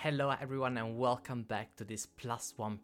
Hello, 0.00 0.32
everyone, 0.40 0.78
and 0.78 0.96
welcome 0.96 1.42
back 1.42 1.74
to 1.74 1.82
this 1.82 2.06
Plus 2.06 2.54
1, 2.56 2.78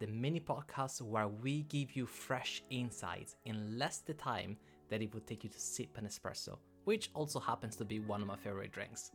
the 0.00 0.08
mini 0.08 0.40
podcast 0.40 1.00
where 1.00 1.28
we 1.28 1.62
give 1.62 1.94
you 1.94 2.04
fresh 2.04 2.64
insights 2.68 3.36
in 3.44 3.78
less 3.78 3.98
the 3.98 4.12
time 4.12 4.56
that 4.88 5.00
it 5.00 5.14
would 5.14 5.24
take 5.24 5.44
you 5.44 5.50
to 5.50 5.60
sip 5.60 5.96
an 5.96 6.04
espresso, 6.04 6.58
which 6.82 7.10
also 7.14 7.38
happens 7.38 7.76
to 7.76 7.84
be 7.84 8.00
one 8.00 8.22
of 8.22 8.26
my 8.26 8.34
favorite 8.34 8.72
drinks. 8.72 9.12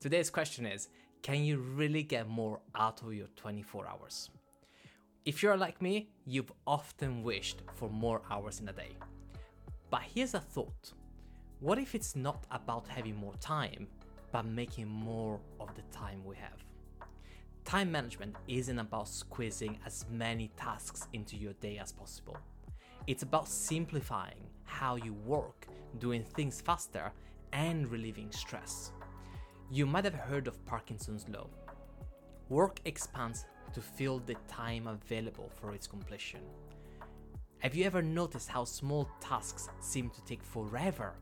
Today's 0.00 0.30
question 0.30 0.64
is 0.64 0.88
Can 1.20 1.44
you 1.44 1.58
really 1.58 2.02
get 2.02 2.30
more 2.30 2.60
out 2.74 3.02
of 3.02 3.12
your 3.12 3.28
24 3.36 3.86
hours? 3.86 4.30
If 5.26 5.42
you're 5.42 5.58
like 5.58 5.82
me, 5.82 6.08
you've 6.24 6.52
often 6.66 7.22
wished 7.22 7.60
for 7.74 7.90
more 7.90 8.22
hours 8.30 8.60
in 8.60 8.70
a 8.70 8.72
day. 8.72 8.96
But 9.90 10.00
here's 10.14 10.32
a 10.32 10.40
thought 10.40 10.94
what 11.60 11.78
if 11.78 11.94
it's 11.94 12.16
not 12.16 12.46
about 12.50 12.88
having 12.88 13.16
more 13.16 13.34
time, 13.38 13.86
but 14.32 14.46
making 14.46 14.88
more 14.88 15.38
of 15.60 15.74
the 15.74 15.82
time 15.94 16.24
we 16.24 16.36
have? 16.36 16.64
Time 17.66 17.90
management 17.90 18.36
isn't 18.46 18.78
about 18.78 19.08
squeezing 19.08 19.76
as 19.84 20.06
many 20.08 20.52
tasks 20.56 21.08
into 21.14 21.36
your 21.36 21.52
day 21.54 21.78
as 21.78 21.90
possible. 21.90 22.36
It's 23.08 23.24
about 23.24 23.48
simplifying 23.48 24.46
how 24.62 24.94
you 24.94 25.14
work, 25.14 25.66
doing 25.98 26.22
things 26.22 26.60
faster, 26.60 27.10
and 27.52 27.90
relieving 27.90 28.30
stress. 28.30 28.92
You 29.68 29.84
might 29.84 30.04
have 30.04 30.14
heard 30.14 30.46
of 30.46 30.64
Parkinson's 30.64 31.28
Law. 31.28 31.48
Work 32.50 32.78
expands 32.84 33.46
to 33.74 33.80
fill 33.80 34.20
the 34.20 34.36
time 34.46 34.86
available 34.86 35.50
for 35.60 35.74
its 35.74 35.88
completion. 35.88 36.42
Have 37.58 37.74
you 37.74 37.84
ever 37.84 38.00
noticed 38.00 38.48
how 38.48 38.62
small 38.62 39.08
tasks 39.20 39.68
seem 39.80 40.08
to 40.10 40.24
take 40.24 40.44
forever 40.44 41.14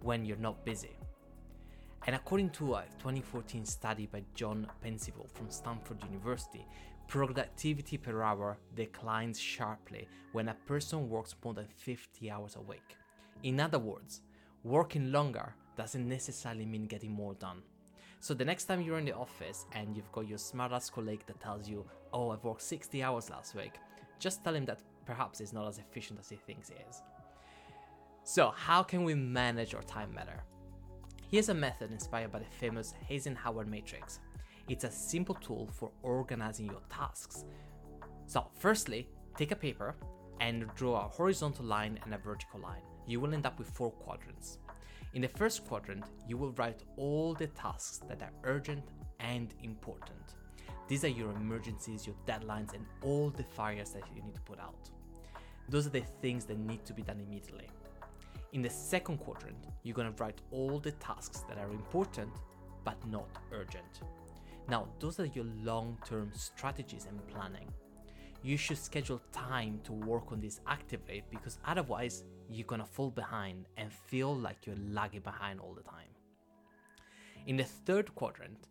when 0.00 0.24
you're 0.24 0.38
not 0.38 0.64
busy? 0.64 0.96
And 2.06 2.16
according 2.16 2.50
to 2.50 2.74
a 2.74 2.84
2014 2.98 3.64
study 3.64 4.06
by 4.06 4.22
John 4.34 4.66
Pencavel 4.84 5.30
from 5.30 5.50
Stanford 5.50 6.02
University, 6.04 6.66
productivity 7.08 7.98
per 7.98 8.22
hour 8.22 8.56
declines 8.74 9.38
sharply 9.38 10.08
when 10.32 10.48
a 10.48 10.54
person 10.66 11.10
works 11.10 11.34
more 11.44 11.54
than 11.54 11.66
50 11.66 12.30
hours 12.30 12.56
a 12.56 12.60
week. 12.60 12.96
In 13.42 13.60
other 13.60 13.78
words, 13.78 14.22
working 14.64 15.12
longer 15.12 15.54
doesn't 15.76 16.08
necessarily 16.08 16.64
mean 16.64 16.86
getting 16.86 17.12
more 17.12 17.34
done. 17.34 17.62
So 18.20 18.34
the 18.34 18.44
next 18.44 18.64
time 18.64 18.82
you're 18.82 18.98
in 18.98 19.06
the 19.06 19.16
office 19.16 19.66
and 19.72 19.96
you've 19.96 20.12
got 20.12 20.28
your 20.28 20.38
smartass 20.38 20.92
colleague 20.92 21.24
that 21.26 21.40
tells 21.40 21.68
you, 21.68 21.86
"Oh, 22.12 22.30
I've 22.30 22.44
worked 22.44 22.62
60 22.62 23.02
hours 23.02 23.30
last 23.30 23.54
week," 23.54 23.78
just 24.18 24.44
tell 24.44 24.54
him 24.54 24.66
that 24.66 24.82
perhaps 25.06 25.40
it's 25.40 25.52
not 25.52 25.68
as 25.68 25.78
efficient 25.78 26.20
as 26.20 26.28
he 26.28 26.36
thinks 26.36 26.70
it 26.70 26.84
is. 26.88 27.02
So, 28.22 28.50
how 28.50 28.82
can 28.82 29.04
we 29.04 29.14
manage 29.14 29.74
our 29.74 29.82
time 29.82 30.12
better? 30.12 30.44
Here's 31.30 31.48
a 31.48 31.54
method 31.54 31.92
inspired 31.92 32.32
by 32.32 32.40
the 32.40 32.44
famous 32.44 32.92
Eisenhower 33.08 33.64
matrix. 33.64 34.18
It's 34.68 34.82
a 34.82 34.90
simple 34.90 35.36
tool 35.36 35.70
for 35.72 35.92
organizing 36.02 36.66
your 36.66 36.80
tasks. 36.90 37.44
So, 38.26 38.48
firstly, 38.58 39.08
take 39.36 39.52
a 39.52 39.56
paper 39.56 39.94
and 40.40 40.66
draw 40.74 41.04
a 41.04 41.08
horizontal 41.08 41.66
line 41.66 42.00
and 42.04 42.14
a 42.14 42.18
vertical 42.18 42.58
line. 42.58 42.82
You 43.06 43.20
will 43.20 43.32
end 43.32 43.46
up 43.46 43.60
with 43.60 43.70
four 43.70 43.92
quadrants. 43.92 44.58
In 45.14 45.22
the 45.22 45.28
first 45.28 45.68
quadrant, 45.68 46.02
you 46.26 46.36
will 46.36 46.50
write 46.54 46.82
all 46.96 47.34
the 47.34 47.46
tasks 47.46 48.00
that 48.08 48.22
are 48.22 48.32
urgent 48.42 48.82
and 49.20 49.54
important. 49.62 50.34
These 50.88 51.04
are 51.04 51.08
your 51.08 51.30
emergencies, 51.30 52.08
your 52.08 52.16
deadlines, 52.26 52.74
and 52.74 52.84
all 53.02 53.30
the 53.30 53.44
fires 53.44 53.90
that 53.90 54.02
you 54.16 54.20
need 54.20 54.34
to 54.34 54.40
put 54.40 54.58
out. 54.58 54.90
Those 55.68 55.86
are 55.86 55.90
the 55.90 56.02
things 56.22 56.44
that 56.46 56.58
need 56.58 56.84
to 56.86 56.92
be 56.92 57.02
done 57.02 57.20
immediately. 57.20 57.68
In 58.52 58.62
the 58.62 58.70
second 58.70 59.18
quadrant, 59.18 59.68
you're 59.84 59.94
gonna 59.94 60.14
write 60.18 60.40
all 60.50 60.80
the 60.80 60.90
tasks 60.92 61.44
that 61.48 61.56
are 61.56 61.70
important 61.70 62.32
but 62.84 62.96
not 63.06 63.28
urgent. 63.52 64.00
Now, 64.68 64.88
those 64.98 65.20
are 65.20 65.26
your 65.26 65.44
long 65.62 65.96
term 66.04 66.32
strategies 66.34 67.06
and 67.06 67.24
planning. 67.28 67.68
You 68.42 68.56
should 68.56 68.78
schedule 68.78 69.20
time 69.30 69.80
to 69.84 69.92
work 69.92 70.32
on 70.32 70.40
this 70.40 70.60
actively 70.66 71.22
because 71.30 71.58
otherwise, 71.64 72.24
you're 72.48 72.66
gonna 72.66 72.84
fall 72.84 73.10
behind 73.10 73.66
and 73.76 73.92
feel 73.92 74.34
like 74.34 74.66
you're 74.66 74.84
lagging 74.90 75.20
behind 75.20 75.60
all 75.60 75.74
the 75.74 75.82
time. 75.82 76.08
In 77.46 77.56
the 77.56 77.64
third 77.64 78.12
quadrant 78.16 78.66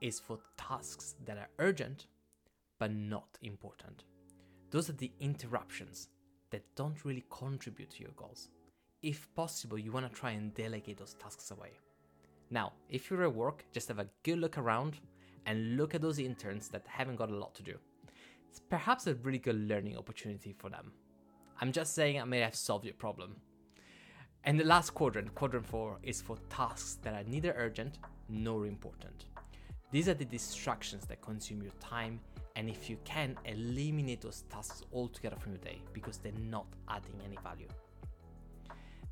is 0.00 0.20
for 0.20 0.38
tasks 0.56 1.16
that 1.24 1.38
are 1.38 1.48
urgent 1.58 2.06
but 2.78 2.92
not 2.92 3.36
important. 3.42 4.04
Those 4.70 4.88
are 4.88 4.92
the 4.92 5.10
interruptions 5.18 6.08
that 6.50 6.62
don't 6.76 7.04
really 7.04 7.24
contribute 7.30 7.90
to 7.90 8.02
your 8.02 8.12
goals 8.16 8.50
if 9.02 9.32
possible, 9.34 9.78
you 9.78 9.92
want 9.92 10.10
to 10.12 10.20
try 10.20 10.32
and 10.32 10.54
delegate 10.54 10.98
those 10.98 11.14
tasks 11.14 11.50
away. 11.50 11.78
Now, 12.50 12.72
if 12.88 13.10
you're 13.10 13.24
at 13.24 13.34
work, 13.34 13.64
just 13.72 13.88
have 13.88 13.98
a 13.98 14.08
good 14.22 14.38
look 14.38 14.58
around 14.58 14.98
and 15.46 15.76
look 15.76 15.94
at 15.94 16.02
those 16.02 16.18
interns 16.18 16.68
that 16.68 16.84
haven't 16.86 17.16
got 17.16 17.30
a 17.30 17.36
lot 17.36 17.54
to 17.56 17.62
do. 17.62 17.74
It's 18.48 18.60
perhaps 18.60 19.06
a 19.06 19.14
really 19.14 19.38
good 19.38 19.68
learning 19.68 19.96
opportunity 19.96 20.52
for 20.52 20.70
them. 20.70 20.92
I'm 21.60 21.72
just 21.72 21.94
saying 21.94 22.20
I 22.20 22.24
may 22.24 22.40
have 22.40 22.54
solved 22.54 22.84
your 22.84 22.94
problem. 22.94 23.36
And 24.44 24.58
the 24.58 24.64
last 24.64 24.94
quadrant, 24.94 25.34
quadrant 25.34 25.66
4, 25.66 25.98
is 26.02 26.22
for 26.22 26.36
tasks 26.48 26.98
that 27.02 27.14
are 27.14 27.28
neither 27.28 27.54
urgent 27.56 27.98
nor 28.28 28.66
important. 28.66 29.26
These 29.90 30.08
are 30.08 30.14
the 30.14 30.24
distractions 30.24 31.06
that 31.06 31.20
consume 31.22 31.62
your 31.62 31.72
time, 31.80 32.20
and 32.56 32.68
if 32.68 32.88
you 32.88 32.98
can, 33.04 33.36
eliminate 33.44 34.20
those 34.20 34.44
tasks 34.50 34.82
altogether 34.92 35.36
from 35.36 35.52
your 35.52 35.60
day 35.60 35.80
because 35.92 36.18
they're 36.18 36.32
not 36.32 36.66
adding 36.88 37.20
any 37.24 37.38
value. 37.42 37.68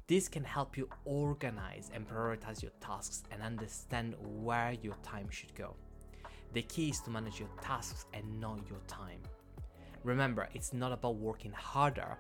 This 0.09 0.29
can 0.29 0.45
help 0.45 0.77
you 0.77 0.89
organize 1.05 1.91
and 1.93 2.09
prioritize 2.09 2.63
your 2.63 2.71
tasks 2.81 3.25
and 3.33 3.43
understand 3.43 4.15
where 4.21 4.71
your 4.81 4.95
time 5.03 5.29
should 5.31 5.53
go. 5.57 5.75
The 6.53 6.63
key 6.63 6.91
is 6.91 7.01
to 7.01 7.11
manage 7.11 7.41
your 7.41 7.49
tasks 7.61 8.07
and 8.15 8.41
not 8.41 8.61
your 8.69 8.79
time. 8.87 9.19
Remember, 10.05 10.49
it's 10.55 10.73
not 10.73 10.93
about 10.93 11.17
working 11.17 11.51
harder, 11.51 12.17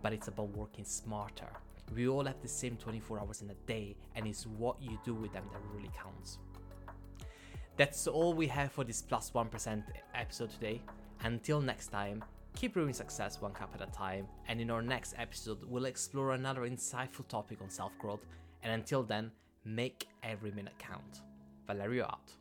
but 0.00 0.14
it's 0.14 0.28
about 0.28 0.56
working 0.56 0.86
smarter. 0.86 1.50
We 1.94 2.08
all 2.08 2.24
have 2.24 2.40
the 2.40 2.48
same 2.48 2.76
24 2.76 3.20
hours 3.20 3.42
in 3.42 3.50
a 3.50 3.54
day, 3.66 3.96
and 4.14 4.26
it's 4.26 4.46
what 4.46 4.80
you 4.80 4.98
do 5.04 5.14
with 5.14 5.34
them 5.34 5.44
that 5.52 5.60
really 5.74 5.90
counts. 5.94 6.38
That's 7.76 8.06
all 8.06 8.32
we 8.32 8.46
have 8.46 8.72
for 8.72 8.82
this 8.82 9.02
plus 9.02 9.34
1 9.34 9.50
episode 10.14 10.50
today. 10.50 10.80
Until 11.22 11.60
next 11.60 11.88
time, 11.88 12.24
Keep 12.56 12.72
brewing 12.72 12.94
success 12.94 13.42
one 13.42 13.52
cup 13.52 13.70
at 13.74 13.86
a 13.86 13.92
time, 13.92 14.26
and 14.48 14.62
in 14.62 14.70
our 14.70 14.80
next 14.80 15.14
episode, 15.18 15.58
we'll 15.68 15.84
explore 15.84 16.32
another 16.32 16.62
insightful 16.62 17.28
topic 17.28 17.60
on 17.60 17.68
self 17.68 17.92
growth. 17.98 18.24
And 18.62 18.72
until 18.72 19.02
then, 19.02 19.30
make 19.66 20.08
every 20.22 20.50
minute 20.52 20.72
count. 20.78 21.20
Valerio 21.66 22.04
out. 22.04 22.32